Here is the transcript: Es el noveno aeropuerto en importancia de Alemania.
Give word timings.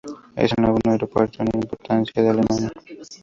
Es 0.35 0.49
el 0.57 0.63
noveno 0.63 0.93
aeropuerto 0.93 1.43
en 1.43 1.49
importancia 1.59 2.23
de 2.23 2.29
Alemania. 2.29 2.71